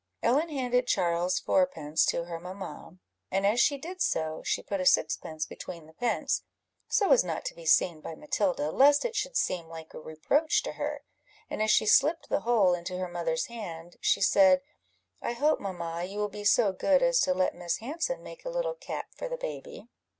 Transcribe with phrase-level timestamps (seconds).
[0.23, 2.97] Ellen handed Charles's fourpence to her mamma;
[3.29, 6.41] and as she did so, she put a sixpence between the pence,
[6.89, 10.63] so as not to be seen by Matilda, lest it should seem like a reproach
[10.63, 11.03] to her;
[11.51, 14.63] and as she slipped the whole into her mother's hand, she said
[15.21, 18.49] "I hope, mamma, you will be so good as to let Miss Hanson make a
[18.49, 19.87] little cap for the baby?"